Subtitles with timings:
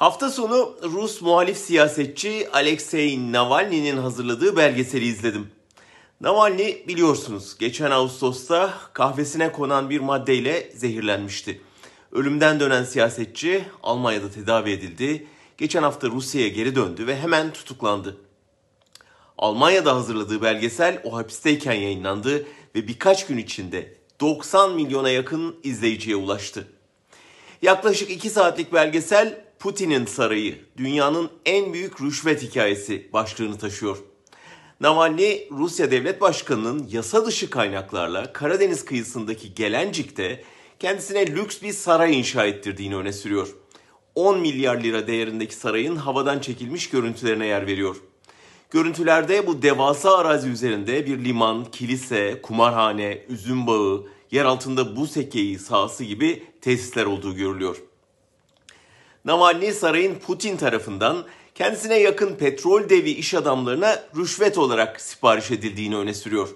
[0.00, 5.50] Hafta sonu Rus muhalif siyasetçi Alexei Navalny'nin hazırladığı belgeseli izledim.
[6.20, 11.60] Navalny biliyorsunuz geçen Ağustos'ta kahvesine konan bir maddeyle zehirlenmişti.
[12.12, 15.26] Ölümden dönen siyasetçi Almanya'da tedavi edildi.
[15.58, 18.16] Geçen hafta Rusya'ya geri döndü ve hemen tutuklandı.
[19.38, 26.68] Almanya'da hazırladığı belgesel o hapisteyken yayınlandı ve birkaç gün içinde 90 milyona yakın izleyiciye ulaştı.
[27.62, 33.98] Yaklaşık 2 saatlik belgesel Putin'in sarayı, dünyanın en büyük rüşvet hikayesi başlığını taşıyor.
[34.80, 40.44] Navalny, Rusya Devlet Başkanı'nın yasa dışı kaynaklarla Karadeniz kıyısındaki Gelencik'te
[40.78, 43.48] kendisine lüks bir saray inşa ettirdiğini öne sürüyor.
[44.14, 47.96] 10 milyar lira değerindeki sarayın havadan çekilmiş görüntülerine yer veriyor.
[48.70, 55.58] Görüntülerde bu devasa arazi üzerinde bir liman, kilise, kumarhane, üzüm bağı, yer altında buz hekeyi
[55.58, 57.89] sahası gibi tesisler olduğu görülüyor.
[59.24, 61.24] Navalny sarayın Putin tarafından
[61.54, 66.48] kendisine yakın petrol devi iş adamlarına rüşvet olarak sipariş edildiğini öne sürüyor.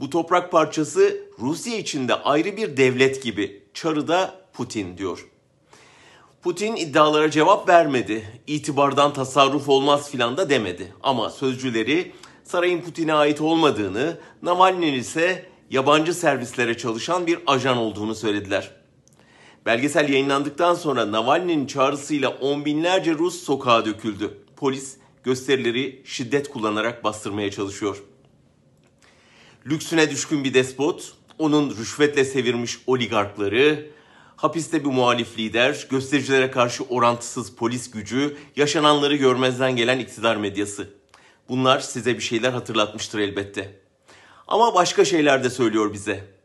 [0.00, 3.62] Bu toprak parçası Rusya içinde ayrı bir devlet gibi.
[3.74, 5.26] Çarıda Putin diyor.
[6.42, 8.40] Putin iddialara cevap vermedi.
[8.46, 10.92] İtibardan tasarruf olmaz filan da demedi.
[11.02, 12.12] Ama sözcüleri
[12.44, 18.81] sarayın Putin'e ait olmadığını, Navalny'nin ise yabancı servislere çalışan bir ajan olduğunu söylediler.
[19.66, 24.38] Belgesel yayınlandıktan sonra Navalny'nin çağrısıyla on binlerce Rus sokağa döküldü.
[24.56, 28.02] Polis gösterileri şiddet kullanarak bastırmaya çalışıyor.
[29.66, 33.90] Lüksüne düşkün bir despot, onun rüşvetle sevirmiş oligarkları,
[34.36, 40.88] hapiste bir muhalif lider, göstericilere karşı orantısız polis gücü, yaşananları görmezden gelen iktidar medyası.
[41.48, 43.80] Bunlar size bir şeyler hatırlatmıştır elbette.
[44.48, 46.41] Ama başka şeyler de söylüyor bize.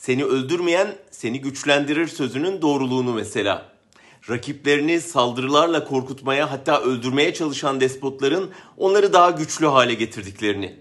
[0.00, 3.72] Seni öldürmeyen seni güçlendirir sözünün doğruluğunu mesela.
[4.30, 10.76] Rakiplerini saldırılarla korkutmaya hatta öldürmeye çalışan despotların onları daha güçlü hale getirdiklerini.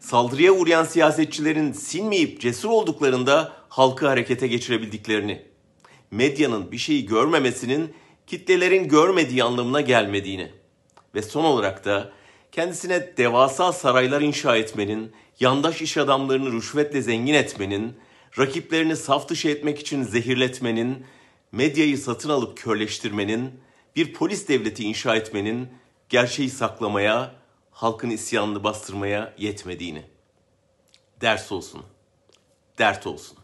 [0.00, 5.42] Saldırıya uğrayan siyasetçilerin sinmeyip cesur olduklarında halkı harekete geçirebildiklerini.
[6.10, 7.94] Medyanın bir şeyi görmemesinin
[8.26, 10.50] kitlelerin görmediği anlamına gelmediğini.
[11.14, 12.12] Ve son olarak da
[12.52, 17.96] kendisine devasa saraylar inşa etmenin, yandaş iş adamlarını rüşvetle zengin etmenin,
[18.38, 21.06] rakiplerini saf dışı etmek için zehirletmenin,
[21.52, 23.60] medyayı satın alıp körleştirmenin,
[23.96, 25.68] bir polis devleti inşa etmenin
[26.08, 27.34] gerçeği saklamaya,
[27.70, 30.04] halkın isyanını bastırmaya yetmediğini.
[31.20, 31.82] Ders olsun,
[32.78, 33.38] dert olsun.